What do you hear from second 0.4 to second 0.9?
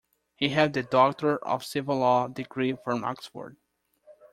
held the